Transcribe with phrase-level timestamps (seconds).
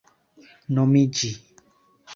[0.77, 1.33] nomiĝi